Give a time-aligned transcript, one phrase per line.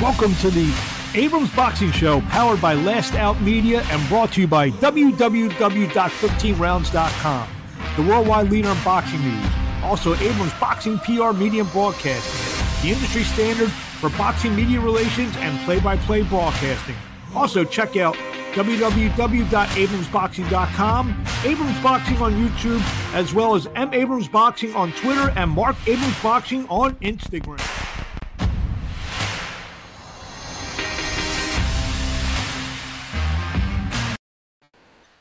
[0.00, 0.72] Welcome to the
[1.14, 7.48] Abrams Boxing Show, powered by Last Out Media and brought to you by www.15rounds.com,
[7.96, 9.44] the worldwide leader in boxing news.
[9.82, 15.58] Also, Abrams Boxing PR Media and Broadcasting, the industry standard for boxing media relations and
[15.64, 16.94] play-by-play broadcasting.
[17.34, 18.14] Also, check out
[18.52, 22.80] www.abramsboxing.com, Abrams Boxing on YouTube,
[23.14, 23.92] as well as M.
[23.92, 27.77] Abrams Boxing on Twitter and Marc Abrams Boxing on Instagram.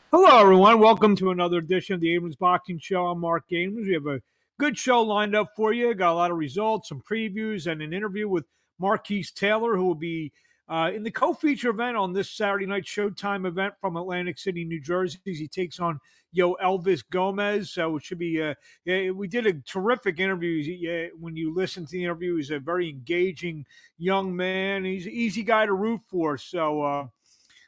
[0.10, 0.80] Hello, everyone.
[0.80, 3.08] Welcome to another edition of the Abrams Boxing Show.
[3.08, 3.88] I'm Marc Abrams.
[3.88, 4.22] We have a
[4.58, 5.94] good show lined up for you.
[5.94, 8.46] Got a lot of results, some previews, and an interview with
[8.80, 10.32] Marquis Taylor, who will be
[10.70, 14.80] uh, in the co-feature event on this Saturday night Showtime event from Atlantic City, New
[14.80, 15.20] Jersey.
[15.26, 16.00] He takes on
[16.34, 18.42] Yoelvis Gomez, so it should be.
[18.42, 18.54] Uh,
[18.86, 20.52] yeah, we did a terrific interview.
[20.52, 23.66] Yeah, when you listen to the interview, he's a very engaging
[23.98, 24.86] young man.
[24.86, 26.38] He's an easy guy to root for.
[26.38, 27.08] So uh,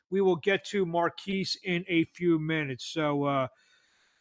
[0.09, 2.85] we will get to Marquis in a few minutes.
[2.85, 3.23] So.
[3.23, 3.47] Uh,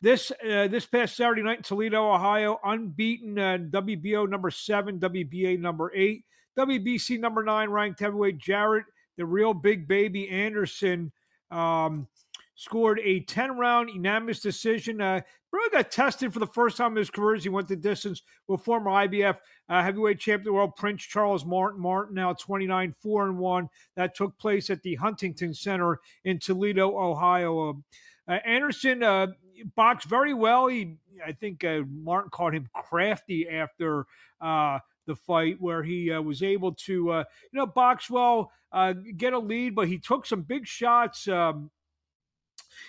[0.00, 5.59] this uh, this past Saturday night in Toledo, Ohio, unbeaten uh, WBO number seven, WBA
[5.59, 6.25] number eight,
[6.56, 8.84] WBC number nine ranked heavyweight Jared,
[9.16, 11.11] the real big baby Anderson,
[11.50, 12.06] um,
[12.55, 15.00] scored a 10 round unanimous decision.
[15.00, 17.77] Uh, Bro got tested for the first time in his career as he went the
[17.77, 21.80] distance with former IBF uh, heavyweight champion of the world Prince Charles Martin.
[21.80, 23.69] Martin now 29 4 and 1.
[23.96, 27.82] That took place at the Huntington Center in Toledo, Ohio.
[28.28, 29.28] Uh, Anderson uh,
[29.74, 30.66] boxed very well.
[30.66, 34.06] He, I think, uh, Martin called him crafty after
[34.41, 38.92] uh, the fight, where he uh, was able to, uh, you know, box well, uh,
[39.16, 41.26] get a lead, but he took some big shots.
[41.26, 41.70] Um,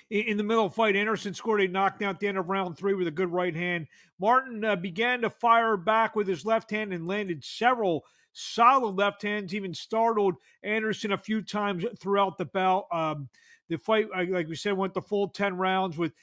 [0.10, 2.78] in the middle of the fight, Anderson scored a knockdown at the end of round
[2.78, 3.88] three with a good right hand.
[4.20, 9.22] Martin uh, began to fire back with his left hand and landed several solid left
[9.22, 12.86] hands, even startled Anderson a few times throughout the bout.
[12.92, 13.30] Um,
[13.70, 16.14] the fight, like we said, went the full 10 rounds with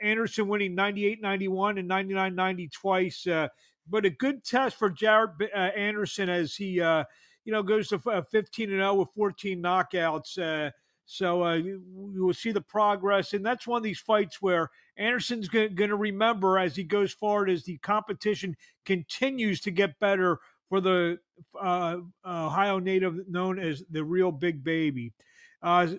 [0.00, 3.26] Anderson winning 98 91 and 99 90 twice.
[3.26, 3.48] Uh,
[3.88, 7.04] but a good test for Jared uh, Anderson as he, uh,
[7.44, 10.72] you know, goes to uh, 15 and 0 with 14 knockouts.
[11.06, 11.82] Uh, so uh, you
[12.24, 16.58] will see the progress, and that's one of these fights where Anderson's going to remember
[16.58, 21.18] as he goes forward as the competition continues to get better for the
[21.60, 25.12] uh, Ohio native known as the real big baby.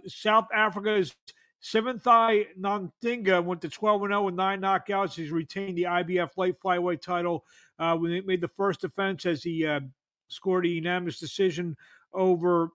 [0.07, 1.15] South Africa's
[1.63, 5.15] Sivenathi Nontshinga went to 12 0 with nine knockouts.
[5.15, 7.45] He's retained the IBF light flyweight title
[7.79, 9.79] uh, when he made the first defense as he uh,
[10.27, 11.75] scored a unanimous decision
[12.13, 12.69] over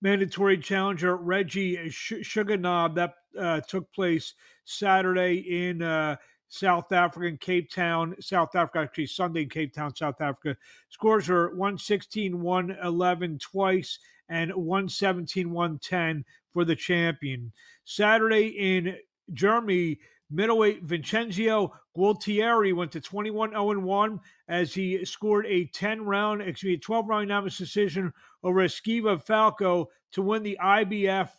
[0.00, 2.94] mandatory challenger Regie Suganob.
[2.94, 4.34] That uh, took place
[4.64, 6.16] Saturday in uh,
[6.48, 10.56] South Africa, in Cape Town, South Africa, actually Sunday in Cape Town, South Africa.
[10.88, 17.52] Scores are 116 111 twice and 117 110 for the champion.
[17.84, 18.96] Saturday in
[19.32, 19.98] Germany,
[20.30, 26.76] middleweight Vincenzo Gualtieri went to 21 0 1 as he scored a 10 round, excuse
[26.76, 28.12] me, 12 round unanimous decision
[28.42, 31.30] over Esquiva Falcão to win the IBF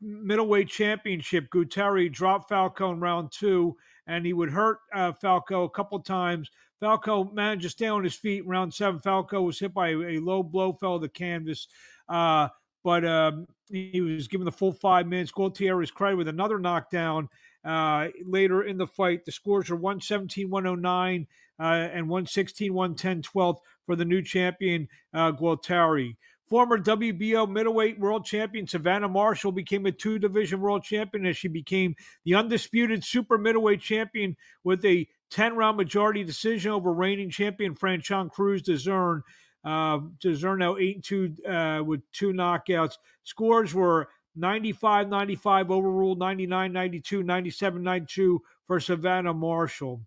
[0.00, 1.48] middleweight championship.
[1.50, 3.76] Gualtieri dropped Falco in round two,
[4.06, 6.50] and he would hurt uh, Falco a couple times.
[6.80, 8.46] Falco managed to stay on his feet.
[8.46, 11.68] Round seven, Falco was hit by a, a low blow, fell to the canvas.
[12.08, 12.48] Uh,
[12.84, 15.32] but um, he was given the full five minutes.
[15.32, 17.28] Gualtieri is credited with another knockdown
[17.64, 19.24] uh, later in the fight.
[19.24, 21.26] The scores are 117 109
[21.60, 26.16] uh, and 116 110 12th for the new champion, uh, Gualtieri.
[26.48, 31.48] Former WBO middleweight world champion Savannah Marshall became a two division world champion as she
[31.48, 37.74] became the undisputed super middleweight champion with a 10 round majority decision over reigning champion
[37.74, 39.22] Franchon Crews-Dezurn.
[39.64, 42.94] Uh, Deserno eight and two uh, with two knockouts.
[43.24, 44.08] Scores were
[44.38, 50.00] 95 95 overruled, 99 92, 97 92 for Savannah Marshall.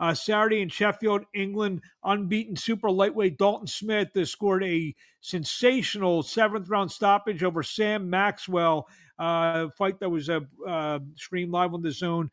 [0.00, 6.68] Uh, Saturday in Sheffield, England, unbeaten super lightweight Dalton Smith has scored a sensational seventh
[6.68, 8.86] round stoppage over Sam Maxwell.
[9.18, 12.30] Uh, fight that was uh, uh, streamed live on the zone.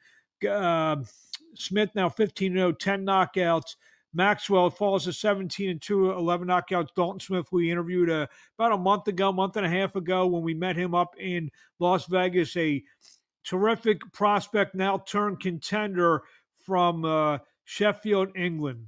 [0.47, 0.97] Uh,
[1.55, 3.75] Smith now 15 0, 10 knockouts.
[4.15, 6.87] Maxwell falls to 17 and 2, 11 knockouts.
[6.95, 8.27] Dalton Smith, we interviewed uh,
[8.57, 11.51] about a month ago, month and a half ago, when we met him up in
[11.79, 12.55] Las Vegas.
[12.55, 12.81] A
[13.43, 16.23] terrific prospect, now turned contender
[16.65, 18.87] from uh, Sheffield, England.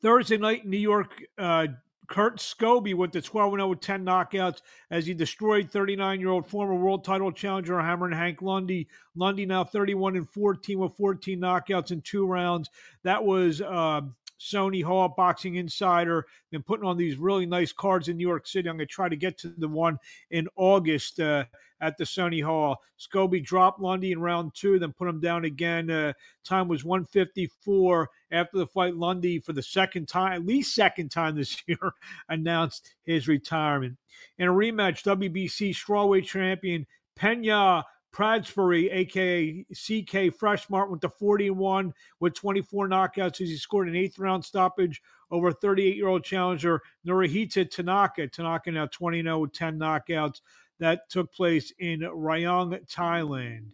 [0.00, 1.66] Thursday night in New York, uh,
[2.10, 6.44] Kurt Scoby went to 12 0 with 10 knockouts as he destroyed 39 year old
[6.46, 8.88] former world title challenger Hammerin' Hank Lundy.
[9.14, 12.68] Lundy now 31 and 14 with 14 knockouts in two rounds.
[13.04, 14.00] That was uh,
[14.40, 16.26] Sony Hall Boxing Insider.
[16.50, 18.68] Been putting on these really nice cards in New York City.
[18.68, 19.98] I'm going to try to get to the one
[20.30, 21.44] in August uh,
[21.80, 22.80] at the Sony Hall.
[22.98, 25.90] Scoby dropped Lundy in round two, then put him down again.
[25.90, 26.12] Uh,
[26.44, 28.96] time was 154 after the fight.
[28.96, 31.92] Lundy, for the second time, at least second time this year,
[32.30, 33.96] announced his retirement.
[34.38, 36.86] In a rematch, WBC strawweight champion
[37.18, 43.96] Panya Pradabsri, aka CP Freshmart, went to 41 with 24 knockouts as he scored an
[43.96, 48.26] eighth round stoppage over 38 year old challenger Norihito Tanaka.
[48.26, 50.40] Tanaka now 20 0 with 10 knockouts.
[50.78, 53.72] That took place in Rayong, Thailand.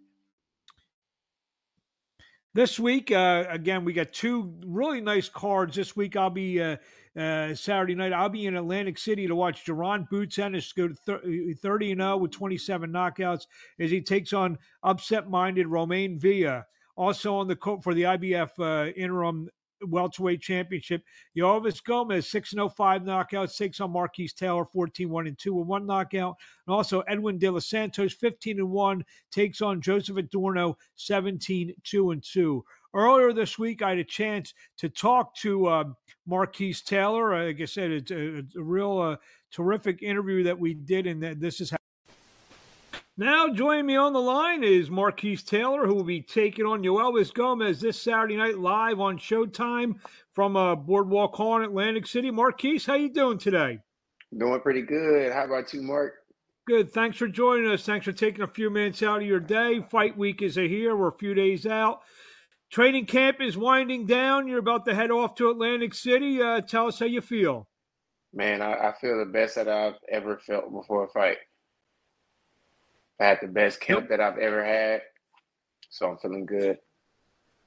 [2.56, 5.76] This week, uh, again, we got two really nice cards.
[5.76, 6.78] This week, I'll be uh,
[7.14, 8.14] uh, Saturday night.
[8.14, 12.30] I'll be in Atlantic City to watch Jaron Boots Ennis go to 30 0 with
[12.30, 13.42] 27 knockouts
[13.78, 16.64] as he takes on upset minded Roiman Villa.
[16.96, 19.50] Also on the court for the IBF uh, interim
[19.82, 21.02] welterweight championship.
[21.36, 25.66] Yoelvis Gomez, 6 0 5 knockouts, takes on Marquis Taylor, 14 1 and 2 with
[25.66, 26.36] one knockout.
[26.66, 32.10] And also Edwin De Los Santos, 15 and 1, takes on Joseph Adorno, 17 2
[32.10, 32.64] and 2.
[32.94, 35.84] Earlier this week, I had a chance to talk to uh,
[36.26, 37.46] Marquis Taylor.
[37.46, 39.16] Like I said, it's a, a real uh,
[39.50, 41.75] terrific interview that we did, and this is.
[43.18, 47.32] Now, joining me on the line is Marquis Taylor, who will be taking on Yoelvis
[47.32, 49.94] Gomez this Saturday night live on Showtime
[50.34, 52.30] from uh, Boardwalk Hall in Atlantic City.
[52.30, 53.78] Marquis, how you doing today?
[54.36, 55.32] Doing pretty good.
[55.32, 56.12] How about you, Marc?
[56.66, 56.92] Good.
[56.92, 57.86] Thanks for joining us.
[57.86, 59.80] Thanks for taking a few minutes out of your day.
[59.88, 60.94] Fight week is here.
[60.94, 62.02] We're a few days out.
[62.70, 64.46] Training camp is winding down.
[64.46, 66.42] You're about to head off to Atlantic City.
[66.42, 67.66] Uh, tell us how you feel.
[68.34, 71.38] Man, I, I, feel the best that I've ever felt before a fight.
[73.20, 75.02] I had the best camp that I've ever had,
[75.88, 76.78] so I'm feeling good.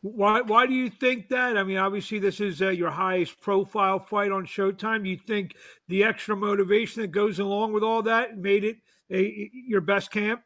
[0.01, 0.41] Why?
[0.41, 1.57] Why do you think that?
[1.57, 5.03] I mean, obviously, this is uh, your highest profile fight on Showtime.
[5.03, 5.55] Do you think
[5.89, 8.77] the extra motivation that goes along with all that made it
[9.11, 10.41] a, your best camp?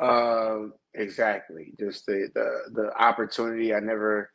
[0.00, 1.74] Uh, exactly.
[1.78, 3.72] Just the the the opportunity.
[3.72, 4.32] I never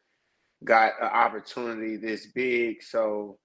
[0.63, 3.37] got an opportunity this big, so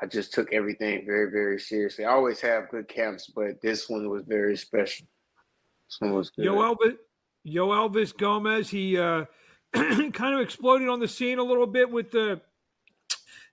[0.00, 2.04] I just took everything very very seriously.
[2.04, 5.06] I always have good camps, but this one was very special.
[5.88, 6.44] This one was good.
[6.44, 6.96] Yo Elvis,
[7.46, 8.70] Yoelvis Gomez.
[8.70, 9.24] He uh,
[9.72, 12.40] kind of exploded on the scene a little bit with the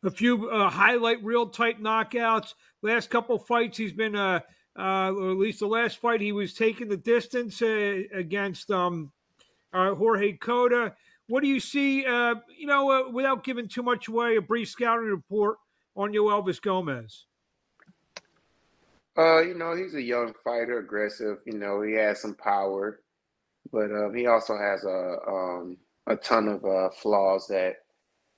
[0.03, 2.53] a few uh, highlight reel tight knockouts.
[2.81, 4.39] Last couple fights, he's been uh,
[4.77, 9.11] uh, or at least the last fight, he was taking the distance uh, against um,
[9.73, 10.93] uh, Jorge Cota.
[11.27, 12.05] What do you see?
[12.05, 15.57] Uh, you know, uh, without giving too much away, a brief scouting report
[15.95, 17.25] on Yoelvis Gomez.
[19.17, 21.37] Uh, you know, he's a young fighter, aggressive.
[21.45, 23.01] You know, he has some power,
[23.71, 25.77] but um, he also has a um,
[26.07, 27.75] a ton of uh, flaws that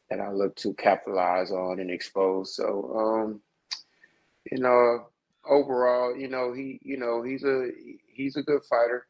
[0.09, 2.55] that I look to capitalize on and expose.
[2.55, 3.41] So, um,
[4.51, 5.07] you know,
[5.49, 7.69] overall, you know, he, you know, he's a
[8.07, 9.07] he's a good fighter.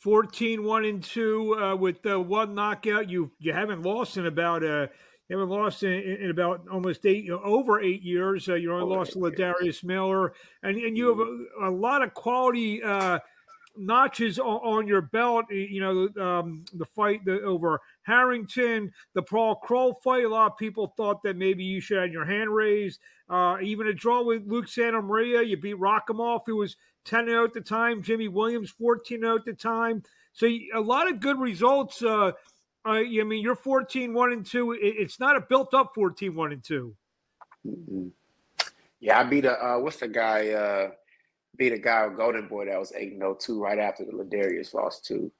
[0.00, 3.10] 14 1 and 2 uh, with the one knockout.
[3.10, 4.88] You you haven't lost in about uh
[5.28, 8.48] you haven't lost in, in about almost eight you know, over eight years.
[8.48, 10.32] Uh, you only lost to Ladarius Miller,
[10.62, 13.18] and and you have a, a lot of quality uh,
[13.76, 15.44] notches on, on, your belt.
[15.50, 20.24] You know um, the fight the, over Harrington, the Paul Kroll fight.
[20.24, 22.98] A lot of people thought that maybe you should have your hand raised.
[23.28, 25.46] Uh, even a draw with Luke Santamaria.
[25.46, 28.02] You beat Rakhimov, who was 10 0 at the time.
[28.02, 30.02] Jimmy Williams, 14 0 at the time.
[30.32, 32.02] So a lot of good results.
[32.02, 32.32] Uh,
[32.84, 34.78] I mean, you're 14 1 and 2.
[34.80, 36.96] It's not a built up 14 1 and 2.
[37.66, 38.08] Mm-hmm.
[39.00, 40.50] Yeah, I beat a, uh, what's the guy?
[40.50, 40.90] Uh,
[41.56, 44.74] beat a guy with Golden Boy that was 8 0 2 right after the Ladarius
[44.74, 45.30] lost, too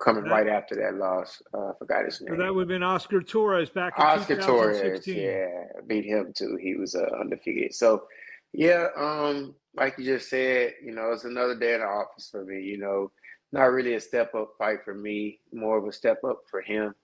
[0.00, 1.40] coming that, right after that loss.
[1.54, 2.38] Uh, I forgot his name.
[2.38, 5.46] that would have been Oscar Torres back in Oscar Torres, yeah,
[5.86, 6.58] beat him too.
[6.60, 7.74] He was uh, undefeated.
[7.74, 8.04] So,
[8.52, 12.44] yeah, um, like you just said, you know, it's another day in the office for
[12.44, 12.62] me.
[12.62, 13.12] You know,
[13.52, 16.94] not really a step up fight for me, more of a step up for him.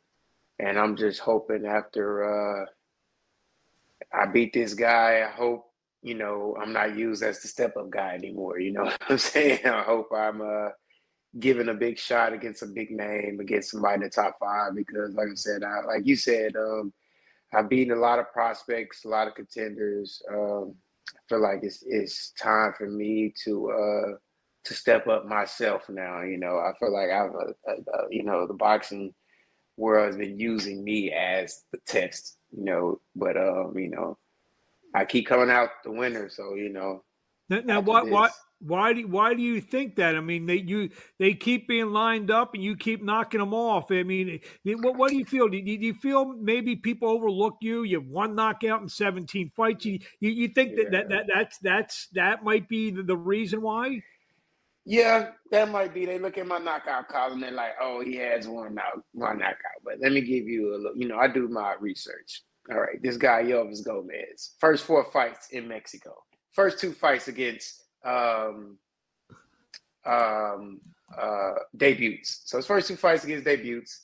[0.58, 2.66] And I'm just hoping after uh,
[4.12, 5.70] I beat this guy, I hope
[6.02, 8.58] you know I'm not used as the step up guy anymore.
[8.60, 9.66] You know what I'm saying?
[9.66, 10.68] I hope I'm uh
[11.42, 14.74] a big shot against a big name, against somebody in the top five.
[14.74, 16.92] Because, like I said, I, like you said, um,
[17.52, 20.22] I've beaten a lot of prospects, a lot of contenders.
[20.30, 20.74] Um,
[21.14, 24.16] I feel like it's it's time for me to uh,
[24.66, 26.22] to step up myself now.
[26.22, 29.14] You know, I feel like I've uh, uh, uh, you know the boxing
[29.76, 32.38] world has been using me as the test.
[32.56, 34.18] You know, but um, you know,
[34.94, 37.02] I keep coming out the winner, so you know,
[37.48, 38.30] Now, now why, why,
[38.60, 40.16] why do why do you think that?
[40.16, 43.90] I mean, they you they keep being lined up and you keep knocking them off.
[43.90, 45.48] I mean, what, what do you feel?
[45.48, 47.84] Do you, do you feel maybe people overlook you?
[47.84, 49.84] You have one knockout in seventeen fights.
[49.84, 50.84] You you, you think yeah.
[50.84, 54.02] that, that that that's that's that might be the, the reason why?
[54.88, 56.06] Yeah, that might be.
[56.06, 57.40] They look at my knockout column.
[57.40, 60.78] They're like, "Oh, he has one out, one knockout." But let me give you a
[60.78, 60.94] look.
[60.96, 62.42] You know, I do my research.
[62.70, 66.14] All right, this guy Yoelvis Gomez, first four fights in Mexico,
[66.52, 68.78] first two fights against um,
[70.04, 70.80] um,
[71.20, 72.42] uh, debuts.
[72.44, 74.02] So his first two fights against debuts.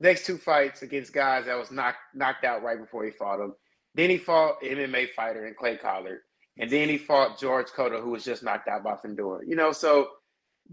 [0.00, 3.52] Next two fights against guys that was knocked knocked out right before he fought him.
[3.94, 6.20] Then he fought MMA fighter in Clay Collard,
[6.58, 9.40] and then he fought George Cota, who was just knocked out by Fundora.
[9.46, 10.08] You know, so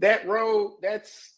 [0.00, 1.34] that road, that's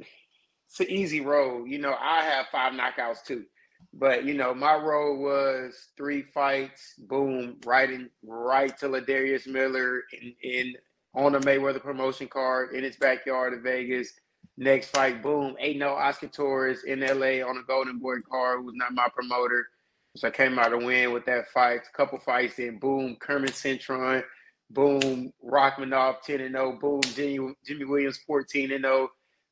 [0.00, 1.68] it's an easy road.
[1.68, 3.44] You know, I have five knockouts too.
[3.92, 10.02] But you know, my road was three fights, boom, right in right to Ladarius Miller
[10.12, 10.74] in, in
[11.14, 14.12] on the Mayweather promotion card in his backyard in Vegas.
[14.58, 18.74] Next fight, boom, ain't no Oscar Torres in LA on a Golden Boy card, who's
[18.74, 19.66] not my promoter.
[20.16, 21.80] So I came out to win with that fight.
[21.86, 24.22] A couple fights in, boom, Kermit Cintron,
[24.70, 29.08] boom, Rakhmonov 10 and 0, boom, Jimmy, Jimmy Williams 14 and 0,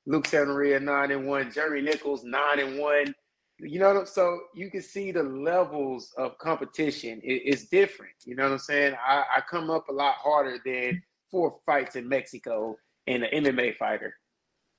[0.07, 3.15] Luke Santamaria 9 and 1, Jerry Nichols 9 and 1.
[3.61, 7.21] You know, so you can see the levels of competition.
[7.23, 8.15] It, it's different.
[8.25, 8.95] You know what I'm saying?
[9.07, 13.77] I, I come up a lot harder than four fights in Mexico and an MMA
[13.77, 14.15] fighter,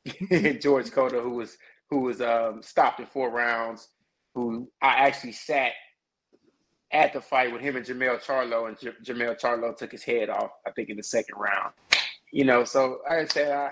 [0.62, 1.58] George Cota, who was
[1.90, 3.88] who was um, stopped in four rounds.
[4.34, 5.72] Who I actually sat
[6.92, 10.30] at the fight with him and Jermell Charlo, and J- Jermell Charlo took his head
[10.30, 10.52] off.
[10.66, 11.74] I think in the second round.
[12.32, 13.72] You know, so I said, I,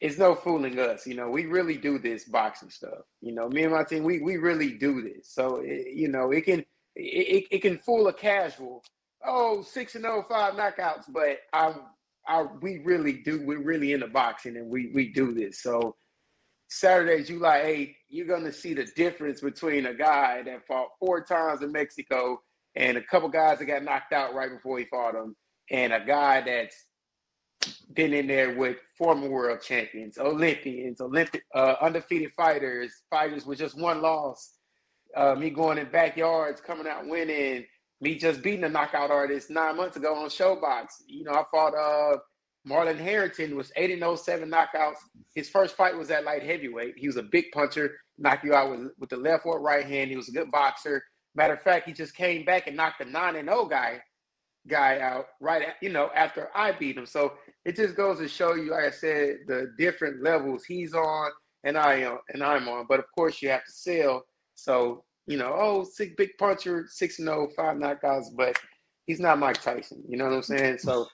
[0.00, 1.06] it's no fooling us.
[1.06, 3.04] You know, we really do this boxing stuff.
[3.20, 5.30] You know, me and my team, we we really do this.
[5.32, 6.64] So it, you know, it can
[6.96, 8.84] it, it can fool a casual.
[9.26, 11.74] Oh, six and oh five knockouts, but I
[12.26, 13.44] I we really do.
[13.46, 15.62] We're really into boxing, and we we do this.
[15.62, 15.96] So
[16.68, 21.62] Saturday, July eighth, you're gonna see the difference between a guy that fought four times
[21.62, 22.40] in Mexico
[22.74, 25.36] and a couple guys that got knocked out right before he fought him,
[25.70, 26.86] and a guy that's
[27.92, 33.78] been in there with former world champions, Olympians, Olympic uh, undefeated fighters, fighters with just
[33.78, 34.54] one loss.
[35.16, 37.64] Uh, me going in backyards, coming out winning.
[38.00, 40.86] Me just beating a knockout artist nine months ago on ShoBox.
[41.06, 42.18] You know, I fought uh,
[42.68, 44.96] Marlon Harrington was 8 0 7 knockouts.
[45.34, 46.94] His first fight was at light heavyweight.
[46.96, 50.10] He was a big puncher, knock you out with, with the left or right hand.
[50.10, 51.02] He was a good boxer.
[51.34, 54.00] Matter of fact, he just came back and knocked a 9 0 guy
[54.66, 57.04] guy out right at, you know after I beat him.
[57.06, 57.34] So
[57.66, 61.30] it just goes to show you, like I said, the different levels he's on
[61.64, 62.86] and I am and I'm on.
[62.88, 64.24] But of course, you have to sell.
[64.54, 68.58] So you know, oh, six big puncher, six and oh, five knockouts, but
[69.06, 70.02] he's not Mike Tyson.
[70.08, 70.78] You know what I'm saying?
[70.78, 71.06] So.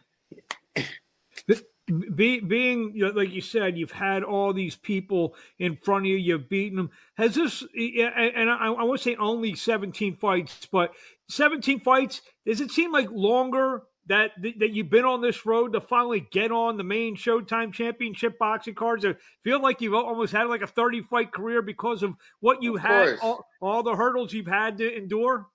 [2.15, 6.17] Be, being like you said, you've had all these people in front of you.
[6.17, 6.91] You've beaten them.
[7.17, 7.63] Has this?
[7.75, 10.93] And I, I won't say only 17 fights, but
[11.31, 12.21] 17 fights.
[12.47, 16.53] Does it seem like longer that that you've been on this road to finally get
[16.53, 19.05] on the main Showtime Championship boxing cards?
[19.05, 22.77] I feel like you've almost had like a 30 fight career because of what you
[22.77, 25.47] of had, all, all, the hurdles you've had to endure.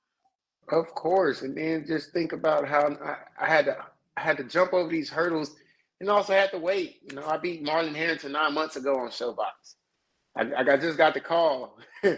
[0.70, 3.78] Of course, and then just think about how I, I had to
[4.18, 5.56] I had to jump over these hurdles
[6.00, 6.98] and also had to wait.
[7.08, 9.76] You know, I beat Marlon Harrington nine months ago on ShoBox.
[10.38, 11.78] I, I just got the call.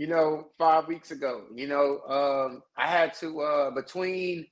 [0.00, 1.44] You know, five weeks ago.
[1.54, 4.46] You know, um, I had to uh, between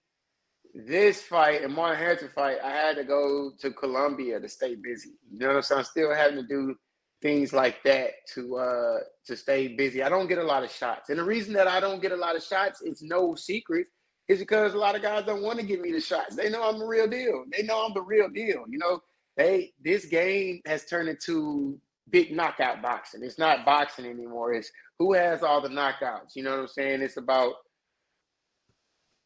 [0.75, 5.11] this fight and Marlon Harrington fight, I had to go to Colombia to stay busy.
[5.31, 5.79] You know what I'm saying?
[5.81, 6.75] I'm still having to do
[7.23, 10.03] things like that to uh to stay busy.
[10.03, 11.11] I don't get a lot of shots.
[11.11, 13.87] And the reason that I don't get a lot of shots, it's no secret,
[14.29, 16.37] is because a lot of guys don't want to give me the shots.
[16.37, 17.45] They know I'm the real deal.
[17.51, 18.65] They know I'm the real deal.
[18.69, 19.01] You know,
[19.37, 21.79] they this game has turned into
[22.11, 23.23] big knockout boxing.
[23.23, 24.55] It's not boxing anymore.
[24.55, 26.37] It's who has all the knockouts.
[26.37, 27.03] You know what I'm saying?
[27.03, 27.55] It's about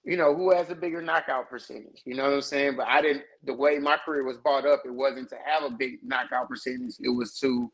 [0.09, 2.01] you know, who has a bigger knockout percentage?
[2.07, 2.77] You know what I'm saying?
[2.77, 5.71] But I didn't, the way my career was brought up, it wasn't to have a
[5.71, 6.95] big knockout percentage.
[7.01, 7.71] It was to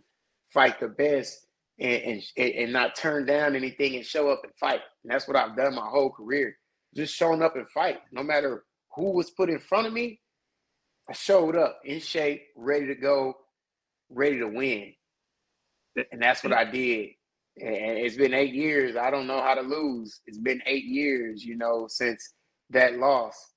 [0.52, 1.46] fight the best
[1.78, 4.80] and, and, and not turn down anything and show up and fight.
[5.04, 6.56] And that's what I've done my whole career.
[6.94, 8.00] Just showing up and fight.
[8.12, 10.20] No matter who was put in front of me,
[11.08, 13.34] I showed up in shape, ready to go,
[14.08, 14.94] ready to win.
[16.10, 17.10] And that's what I did
[17.60, 18.96] and it's been eight years.
[18.96, 20.20] I don't know how to lose.
[20.26, 22.34] It's been eight years, you know, since
[22.70, 23.52] that loss.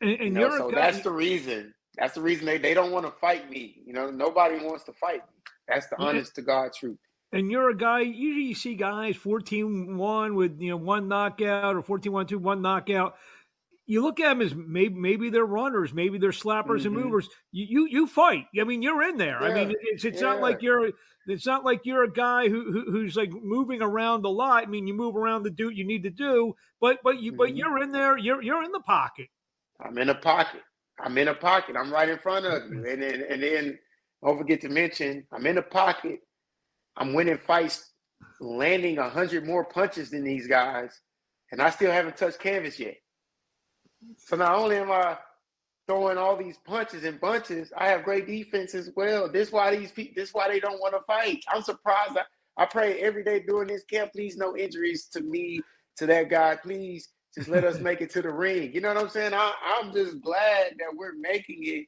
[0.00, 1.74] And, and you know, so guy, that's the reason.
[1.98, 3.82] That's the reason they, they don't want to fight me.
[3.84, 5.42] You know, nobody wants to fight me.
[5.68, 6.06] That's the yeah.
[6.06, 6.98] honest to God truth.
[7.32, 11.74] And you're a guy, usually you see guys 14 1 with, you know, one knockout
[11.74, 13.14] or 14 1 2, one knockout.
[13.86, 16.94] you look at them as maybe maybe they're runners, maybe they're slappers mm-hmm.
[16.94, 17.28] and movers.
[17.50, 18.44] You, you you fight.
[18.60, 19.38] I mean, you're in there.
[19.40, 19.48] Yeah.
[19.48, 20.28] I mean, it's it's yeah.
[20.28, 20.90] not like you're
[21.26, 24.64] it's not like you're a guy who, who, who's like moving around a lot.
[24.64, 27.32] I mean, you move around to do what you need to do, but but you
[27.32, 27.38] mm-hmm.
[27.38, 28.18] but you're in there.
[28.18, 29.28] You're you're in the pocket.
[29.80, 30.62] I'm in a pocket.
[31.00, 31.76] I'm in a pocket.
[31.76, 33.78] I'm right in front of you, and then and then
[34.22, 36.20] don't forget to mention I'm in a pocket.
[36.96, 37.90] I'm winning fights,
[38.40, 41.00] landing a hundred more punches than these guys,
[41.50, 42.96] and I still haven't touched canvas yet.
[44.18, 45.16] So not only am I
[45.86, 49.30] throwing all these punches and bunches, I have great defense as well.
[49.30, 50.14] This why these people.
[50.16, 51.44] This why they don't want to fight.
[51.48, 52.16] I'm surprised.
[52.16, 54.12] I, I pray every day during this camp.
[54.12, 55.60] Please, no injuries to me,
[55.96, 56.56] to that guy.
[56.56, 58.72] Please, just let us make it to the ring.
[58.74, 59.34] You know what I'm saying?
[59.34, 61.86] I, I'm just glad that we're making it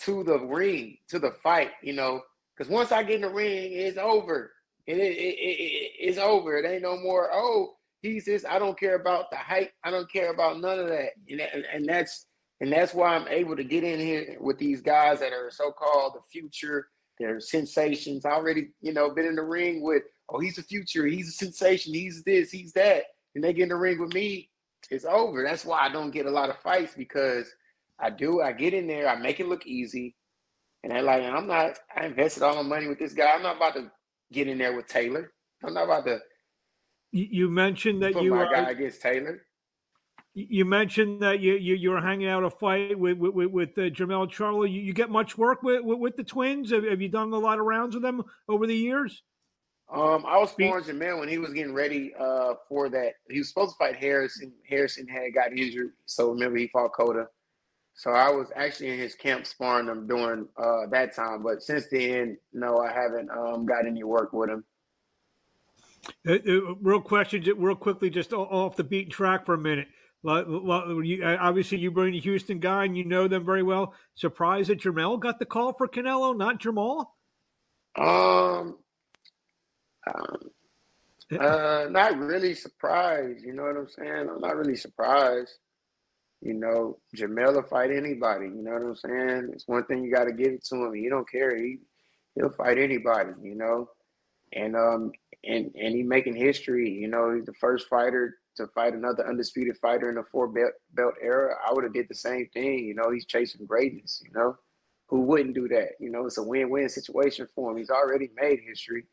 [0.00, 1.70] to the ring, to the fight.
[1.82, 2.22] You know,
[2.56, 4.52] because once I get in the ring, it's over.
[4.86, 6.56] It, it, it, it, it's over.
[6.56, 7.30] It ain't no more.
[7.32, 8.44] Oh, he's this.
[8.48, 9.70] I don't care about the height.
[9.82, 11.10] I don't care about none of that.
[11.28, 12.26] And, and, and that's
[12.60, 16.14] and that's why I'm able to get in here with these guys that are so-called
[16.14, 16.88] the future.
[17.18, 18.24] They're sensations.
[18.24, 21.32] I already, you know, been in the ring with, oh, he's a future, he's a
[21.32, 23.04] sensation, he's this, he's that.
[23.34, 24.50] And they get in the ring with me,
[24.90, 25.44] it's over.
[25.44, 27.52] That's why I don't get a lot of fights because
[27.98, 30.14] I do, I get in there, I make it look easy.
[30.84, 33.32] And they're like, I'm not, I invested all my money with this guy.
[33.32, 33.90] I'm not about to
[34.30, 35.32] get in there with Taylor.
[35.64, 36.20] I'm not about to.
[37.10, 39.46] You mentioned that you my guy against Taylor.
[40.34, 43.82] You mentioned that you you, you were hanging out a fight with with, with uh,
[43.82, 44.70] Jermell Charlo.
[44.70, 46.70] You, you, get much work with, with, with the twins.
[46.70, 49.22] Have, have, you done a lot of rounds with them over the years?
[49.90, 53.14] Um, I was sparring Jermell when he was getting ready uh, for that.
[53.30, 54.52] He was supposed to fight Harrison.
[54.68, 57.28] Harrison had got injured, so remember he fought Cota.
[57.94, 61.42] So I was actually in his camp sparring him during uh, that time.
[61.42, 64.64] But since then, no, I haven't um, got any work with him.
[66.28, 69.88] Uh, uh real question, real quickly, just off the beaten track for a minute.
[70.26, 73.94] Obviously, you bring a Houston guy and you know them very well.
[74.14, 77.06] Surprised that Jermell got the call for Canelo, not Jermall?
[77.96, 78.78] Um,
[80.12, 80.50] um
[81.38, 83.44] uh, not really surprised.
[83.44, 84.28] You know what I'm saying?
[84.28, 85.58] I'm not really surprised.
[86.44, 88.46] You know, Jermell will fight anybody.
[88.46, 89.50] You know what I'm saying?
[89.52, 90.94] It's one thing you got to give it to him.
[90.94, 91.56] He don't care.
[91.56, 91.78] He
[92.34, 93.32] he'll fight anybody.
[93.42, 93.88] You know,
[94.52, 95.12] and um
[95.44, 96.90] and and he making history.
[96.90, 100.72] You know, he's the first fighter to fight another undisputed fighter in the four belt,
[100.92, 102.84] belt era, I would have did the same thing.
[102.84, 104.22] You know, he's chasing greatness.
[104.24, 104.56] You know,
[105.08, 105.90] who wouldn't do that?
[106.00, 107.78] You know, it's a win-win situation for him.
[107.78, 109.04] He's already made history,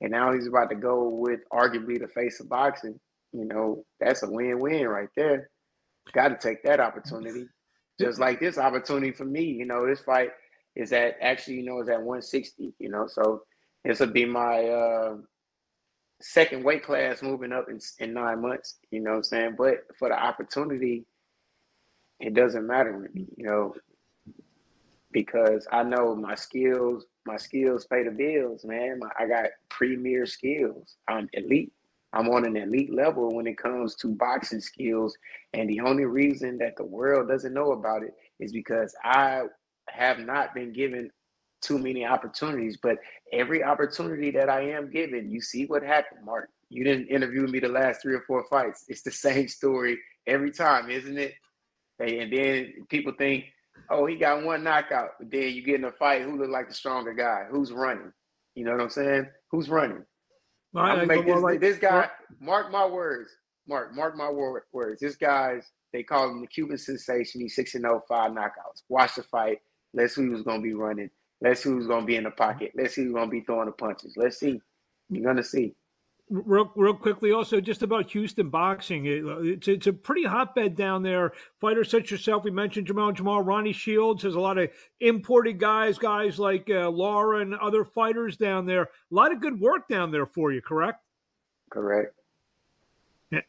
[0.00, 2.98] and now he's about to go with arguably the face of boxing.
[3.32, 5.50] You know, that's a win-win right there.
[6.12, 7.46] Got to take that opportunity.
[8.00, 9.42] Just like this opportunity for me.
[9.44, 10.30] You know, this fight
[10.76, 12.74] is at actually, you know, is at 160.
[12.78, 13.42] You know, so
[13.84, 14.64] this will be my.
[14.66, 15.16] uh
[16.22, 19.54] second weight class moving up in, in nine months, you know what I'm saying?
[19.56, 21.06] But for the opportunity,
[22.20, 23.74] it doesn't matter to me, you know,
[25.12, 29.00] because I know my skills, my skills pay the bills, man.
[29.18, 30.96] I got premier skills.
[31.08, 31.72] I'm elite.
[32.12, 35.16] I'm on an elite level when it comes to boxing skills.
[35.52, 39.42] And the only reason that the world doesn't know about it is because I
[39.88, 41.10] have not been given
[41.60, 42.98] too many opportunities, but
[43.32, 46.48] every opportunity that I am given, you see what happened, Marc.
[46.68, 48.84] You didn't interview me the last three or four fights.
[48.88, 51.34] It's the same story every time, isn't it?
[51.98, 53.44] And then people think,
[53.90, 55.10] oh, he got one knockout.
[55.18, 57.44] But then you get in a fight, who look like the stronger guy?
[57.50, 58.12] Who's running?
[58.54, 59.26] You know what I'm saying?
[59.50, 60.04] Who's running?
[60.74, 62.08] I'm make this, like, this guy,
[62.40, 63.30] mark my words,
[63.70, 65.00] Marc, mark my word, words.
[65.00, 67.40] This guy's, they call him the Cuban sensation.
[67.40, 68.82] He's 6 and 0, five knockouts.
[68.88, 69.58] Watch the fight.
[69.94, 71.10] Let's see who's going to be running.
[71.40, 72.72] Let's see who's going to be in the pocket.
[72.74, 74.14] Let's see who's going to be throwing the punches.
[74.16, 74.60] Let's see.
[75.08, 75.74] You're going to see.
[76.32, 79.06] Real, real quickly, also just about Houston boxing.
[79.06, 81.32] It, it's, it's a pretty hotbed down there.
[81.60, 84.22] Fighters such yourself, we mentioned Jamal Jamal, Ronnie Shields.
[84.22, 88.82] There's a lot of imported guys, guys like uh, Lara and other fighters down there.
[88.82, 91.02] A lot of good work down there for you, correct?
[91.68, 92.14] Correct.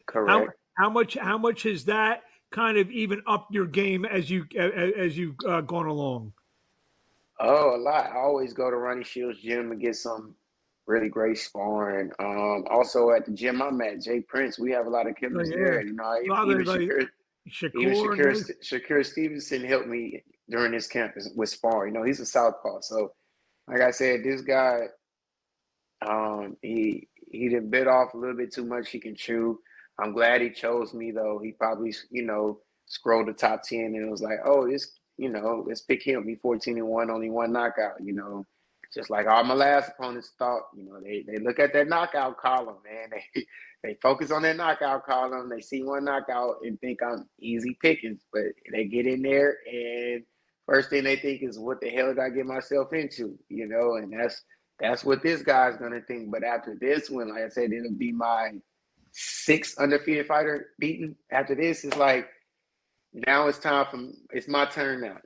[0.06, 0.28] Correct.
[0.76, 1.16] How, how much?
[1.16, 5.60] How much has that kind of even upped your game as you as you've uh,
[5.60, 6.32] gone along?
[7.38, 8.10] Oh, a lot.
[8.10, 10.34] I always go to Ronnie Shields gym and get some
[10.92, 12.10] really great sparring.
[12.18, 15.50] Um, also at the gym I'm at, Jay Prince, we have a lot of killers
[15.52, 15.64] oh, yeah.
[15.64, 15.82] there.
[15.82, 16.80] You know, even, like
[17.50, 21.94] Shakur, Shakur, even Stevenson helped me during this camp with sparring.
[21.94, 23.12] You know, he's a southpaw, so
[23.68, 24.88] like I said, this guy,
[26.06, 28.90] um, he he did bit off a little bit too much.
[28.90, 29.58] He can chew.
[29.98, 31.40] I'm glad he chose me though.
[31.42, 35.28] He probably, you know, scrolled the top ten and it was like, oh, this you
[35.28, 36.26] know, let's pick him.
[36.26, 38.02] He 14 and one, only one knockout.
[38.02, 38.46] You know,
[38.94, 40.62] just like all my last opponents thought.
[40.76, 43.10] You know, they they look at that knockout column, man.
[43.34, 43.46] They
[43.82, 45.48] they focus on that knockout column.
[45.48, 50.22] They see one knockout and think I'm easy pickings, but they get in there and
[50.66, 53.38] first thing they think is, what the hell did I get myself into?
[53.48, 54.42] You know, and that's
[54.80, 56.30] that's what this guy's gonna think.
[56.30, 58.52] But after this one, like I said, it'll be my
[59.12, 61.16] sixth undefeated fighter beaten.
[61.30, 62.28] After this, it's like
[63.12, 64.00] now it's time for
[64.32, 65.16] it's my turn now.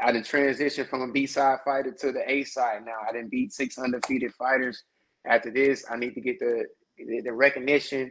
[0.00, 2.96] I didn't transition from a B side fighter to the A side now.
[3.08, 4.82] I didn't beat six undefeated fighters.
[5.26, 6.66] After this, I need to get the
[6.98, 8.10] the recognition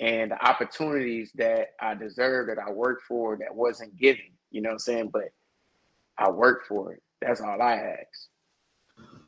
[0.00, 4.24] and the opportunities that I deserve that I worked for that wasn't given.
[4.50, 5.10] You know what I'm saying?
[5.12, 5.30] But
[6.18, 7.02] I worked for it.
[7.20, 8.28] That's all I ask.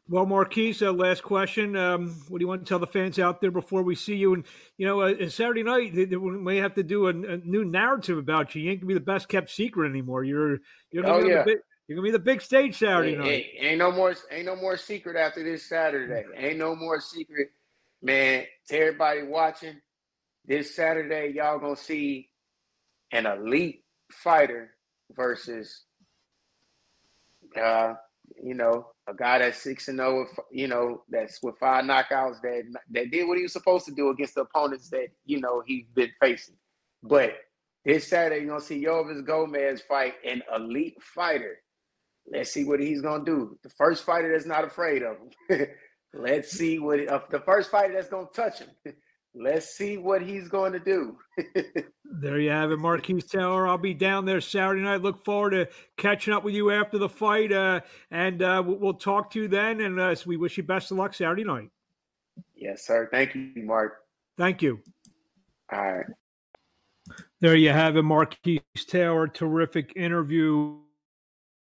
[0.06, 1.76] Well, Marquis, uh, last question.
[1.76, 4.34] Um, what do you want to tell the fans out there before we see you?
[4.34, 4.44] And
[4.76, 8.18] you know, uh, Saturday night they, they may have to do a, a, new narrative
[8.18, 8.62] about you.
[8.62, 10.22] You ain't gonna be the best kept secret anymore.
[10.22, 10.58] You're
[10.90, 11.44] you're gonna, oh, be, yeah.
[11.88, 13.26] gonna be the big stage Saturday night.
[13.26, 16.24] Ain't, ain't no more ain't no more secret after this Saturday.
[16.36, 17.50] Ain't no more secret,
[18.02, 18.44] man.
[18.68, 19.80] To everybody watching,
[20.44, 22.28] this Saturday y'all gonna see
[23.10, 24.74] an elite fighter
[25.16, 25.84] versus
[27.60, 27.94] uh,
[28.42, 32.40] you know, a guy that's six and zero, oh you know, that's with five knockouts
[32.42, 35.62] that that did what he was supposed to do against the opponents that you know
[35.66, 36.56] he's been facing.
[37.02, 37.34] But
[37.84, 41.58] this Saturday, you're gonna see Yoelvis Gomez fight an elite fighter.
[42.30, 43.58] Let's see what he's gonna do.
[43.62, 45.16] The first fighter that's not afraid of
[45.48, 45.66] him.
[46.14, 48.68] Let's see what uh, the first fighter that's gonna touch him.
[49.34, 51.18] let's see what he's going to do.
[52.20, 53.66] there you have it, Marquis Taylor.
[53.66, 55.02] I'll be down there Saturday night.
[55.02, 59.30] Look forward to catching up with you after the fight, uh, and uh, we'll talk
[59.32, 59.80] to you then.
[59.80, 61.70] And uh, so we wish you best of luck Saturday night.
[62.54, 63.08] Yes, sir.
[63.10, 63.94] Thank you, Marc.
[64.38, 64.80] Thank you.
[65.72, 66.06] All right.
[67.40, 69.28] There you have it, Marquis Taylor.
[69.28, 70.78] Terrific interview.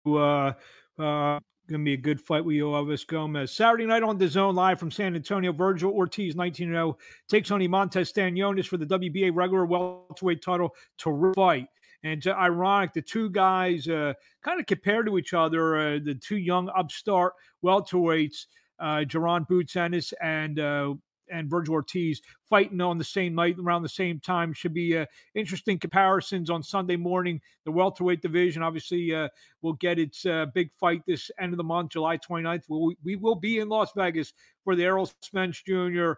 [0.05, 0.53] Uh,
[0.97, 3.51] uh, Going to be a good fight with Yoelvis Gomez.
[3.51, 5.53] Saturday night on DAZN, live from San Antonio.
[5.53, 11.32] Vergil Ortiz, 19 0, takes on Eimantas Stanionis for the WBA regular welterweight title to
[11.36, 11.67] fight.
[12.03, 16.15] And uh, ironic, the two guys uh, kind of compared to each other, uh, the
[16.15, 18.47] two young upstart welterweights,
[18.79, 19.03] uh,
[19.47, 20.95] Boots Ennis and uh,
[21.31, 24.53] and Vergil Ortiz fighting on the same night around the same time.
[24.53, 27.41] Should be uh, interesting comparisons on Sunday morning.
[27.65, 29.29] The welterweight division obviously uh,
[29.61, 32.63] will get its uh, big fight this end of the month, July 29th.
[32.67, 36.13] We'll, we will be in Las Vegas for the Errol Spence Jr.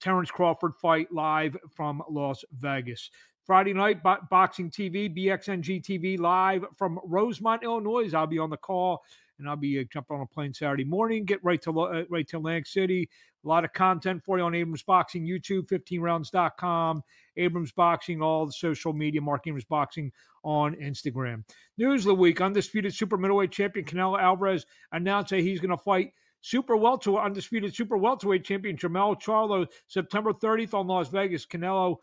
[0.00, 3.10] Terrence Crawford fight live from Las Vegas.
[3.46, 8.12] Friday night, bo- Boxing TV, BXNG TV live from Rosemont, Illinois.
[8.14, 9.02] I'll be on the call
[9.38, 11.24] and I'll be uh, jumping on a plane Saturday morning.
[11.24, 13.08] Get right to uh, right to Atlantic City.
[13.44, 17.02] A lot of content for you on Abrams Boxing, YouTube, 15rounds.com,
[17.36, 21.44] Abrams Boxing, all the social media, Marc Abrams Boxing on Instagram.
[21.76, 25.82] News of the week: Undisputed super middleweight champion Canelo Alvarez announced that he's going to
[25.82, 31.46] fight super welterweight, undisputed super welterweight champion Jermell Charlo September 30th on Las Vegas.
[31.46, 31.96] Canelo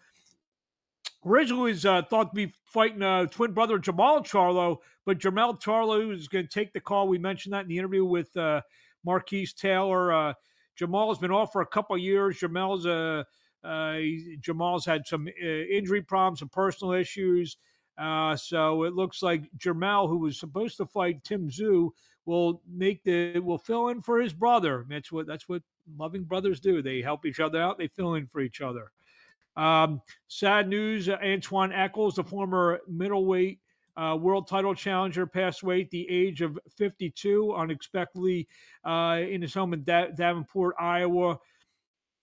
[1.26, 6.14] originally was uh, thought to be fighting uh, twin brother Jermall Charlo, but Jermell Charlo
[6.14, 7.08] is going to take the call.
[7.08, 8.62] We mentioned that in the interview with uh,
[9.06, 10.12] Marquis Taylor.
[10.12, 10.34] Uh,
[10.80, 12.40] Jermall's been off for a couple of years.
[12.40, 13.24] Jermall's uh,
[13.64, 13.98] uh,
[14.42, 17.58] Jermall's had some uh, injury problems, some personal issues.
[17.98, 21.90] Uh, so it looks like Jermell, who was supposed to fight Tim Tszyu,
[22.26, 24.86] will make the will fill in for his brother.
[24.90, 25.62] That's what that's what
[25.98, 26.82] loving brothers do.
[26.82, 27.78] They help each other out.
[27.78, 28.92] They fill in for each other.
[29.56, 33.60] Um, sad news: Antwun Echols, the former middleweight
[33.98, 38.48] uh, world title challenger, passed away at the age of 52 unexpectedly
[38.86, 41.40] uh, in his home in da- Davenport, Iowa.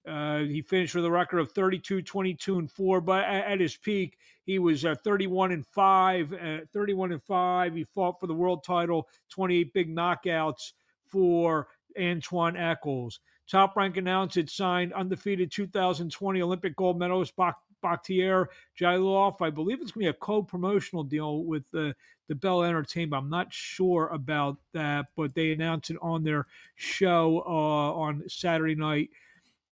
[0.07, 3.01] Uh, he finished with a record of 32, 22, and 4.
[3.03, 6.33] But at, at his peak, he was uh, 31 and 5.
[6.33, 7.75] Uh, 31 and 5.
[7.75, 10.73] He fought for the world title, 28 big knockouts
[11.07, 13.21] for Antwun Echols.
[13.51, 18.47] Top Rank announced it signed undefeated 2020 Olympic gold medalist Bak- Bakhodir
[18.79, 19.41] Jalolov.
[19.41, 21.95] I believe it's going to be a co-promotional deal with the
[22.31, 23.23] DiBella Entertainment.
[23.23, 28.75] I'm not sure about that, but they announced it on their show uh, on Saturday
[28.75, 29.11] night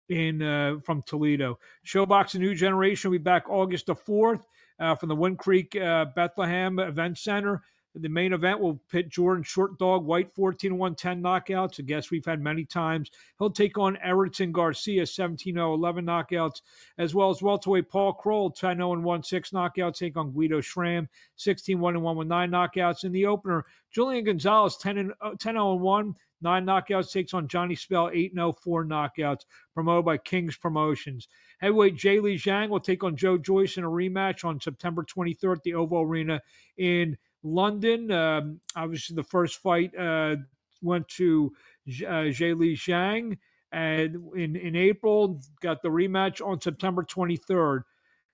[0.08, 1.58] in uh, from Toledo.
[1.84, 4.42] ShoBox A New Generation will be back August the 4th
[4.78, 7.62] uh, from the Wind Creek uh, Bethlehem Event Center.
[7.98, 12.10] The main event will pit Jordan Short Dog White 14 1 10 knockouts, a guest
[12.10, 13.10] we've had many times.
[13.38, 16.60] He'll take on Erickson Garcia 17 0 11 knockouts,
[16.98, 21.08] as well as welterweight Paul Kroll 10 0 1 6 knockouts, take on Guido Schramm
[21.36, 23.04] 16 1 1 with 9 knockouts.
[23.04, 28.10] In the opener, Julian Gonzalez 10 0 uh, 1 Nine knockouts takes on Johnny Spell,
[28.12, 31.28] 8 0, 4 knockouts, promoted by King's Promotions.
[31.60, 35.62] Heavyweight Zhilei Zhang will take on Joe Joyce in a rematch on September 23rd at
[35.62, 36.42] the OVO Arena
[36.76, 38.10] in London.
[38.10, 40.36] Um, obviously, the first fight uh,
[40.82, 41.52] went to
[41.88, 43.38] uh, Zhilei Zhang.
[43.72, 47.82] And in, in April, got the rematch on September 23rd.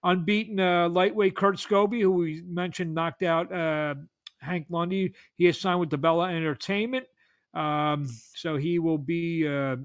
[0.04, 3.94] Unbeaten uh, lightweight Kurt Scoby, who we mentioned knocked out uh,
[4.40, 5.14] Hank Lundy.
[5.36, 7.06] He has signed with DiBella Entertainment.
[7.54, 9.76] Um, so he will be uh,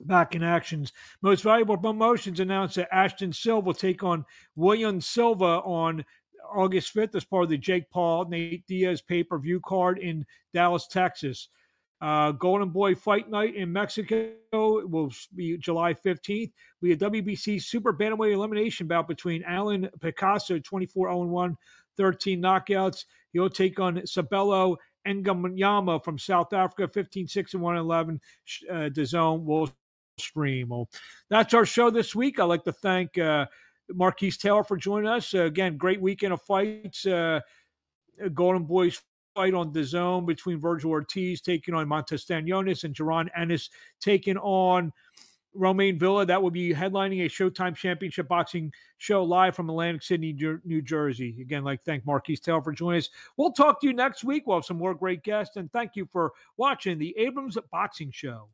[0.00, 0.92] back in actions.
[1.22, 4.24] Most valuable promotions announced that Ashton Sylve will take on
[4.56, 6.04] William Silva on
[6.52, 10.24] August 5th as part of the Jake Paul Nate Diaz pay per view card in
[10.52, 11.48] Dallas, Texas.
[12.00, 16.50] Uh, Golden Boy Fight Night in Mexico will be July 15th.
[16.80, 21.56] We have WBC Super Bantamweight Elimination bout between Alan Picasso, 24 0 1,
[21.98, 23.04] 13 knockouts.
[23.32, 28.20] He'll take on Sabelo Nganyama from South Africa, 15 6 1 11.
[28.68, 29.70] Uh, DAZN will
[30.18, 30.68] stream.
[30.68, 30.88] Well,
[31.28, 32.38] that's our show this week.
[32.38, 33.46] I'd like to thank uh,
[33.94, 35.34] Marquis Taylor for joining us.
[35.34, 37.06] Uh, again, great weekend of fights.
[37.06, 37.40] Uh,
[38.34, 39.00] Golden Boys
[39.34, 44.92] fight on DAZN between Vergil Ortiz taking on Eimantas Stanionis and Jaron Ennis taking on
[45.56, 46.26] Roiman Villa.
[46.26, 51.36] That will be headlining a Showtime Championship Boxing show live from Atlantic City, New Jersey.
[51.40, 53.10] Again, like thank Marquis Taylor for joining us.
[53.36, 54.46] We'll talk to you next week.
[54.46, 55.56] We'll have some more great guests.
[55.56, 58.48] And thank you for watching the Abrams Boxing Show.